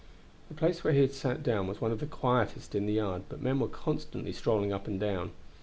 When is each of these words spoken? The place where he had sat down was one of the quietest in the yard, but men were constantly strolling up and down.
The 0.49 0.55
place 0.55 0.83
where 0.83 0.93
he 0.93 1.01
had 1.01 1.13
sat 1.13 1.43
down 1.43 1.67
was 1.67 1.79
one 1.79 1.91
of 1.91 1.99
the 1.99 2.07
quietest 2.07 2.73
in 2.73 2.87
the 2.87 2.93
yard, 2.93 3.21
but 3.29 3.39
men 3.39 3.59
were 3.59 3.67
constantly 3.67 4.33
strolling 4.33 4.73
up 4.73 4.87
and 4.87 4.99
down. 4.99 5.29